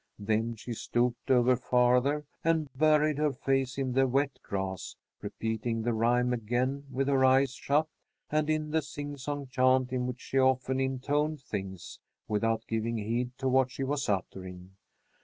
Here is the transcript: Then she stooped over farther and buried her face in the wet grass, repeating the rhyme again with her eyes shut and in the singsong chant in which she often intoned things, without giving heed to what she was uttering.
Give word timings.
Then 0.17 0.55
she 0.55 0.73
stooped 0.73 1.29
over 1.29 1.55
farther 1.55 2.25
and 2.43 2.73
buried 2.75 3.19
her 3.19 3.31
face 3.31 3.77
in 3.77 3.91
the 3.91 4.07
wet 4.07 4.39
grass, 4.41 4.95
repeating 5.21 5.83
the 5.83 5.93
rhyme 5.93 6.33
again 6.33 6.85
with 6.91 7.07
her 7.07 7.23
eyes 7.23 7.53
shut 7.53 7.87
and 8.31 8.49
in 8.49 8.71
the 8.71 8.81
singsong 8.81 9.49
chant 9.51 9.93
in 9.93 10.07
which 10.07 10.21
she 10.21 10.39
often 10.39 10.79
intoned 10.79 11.39
things, 11.39 11.99
without 12.27 12.65
giving 12.65 12.97
heed 12.97 13.37
to 13.37 13.47
what 13.47 13.69
she 13.69 13.83
was 13.83 14.09
uttering. 14.09 14.71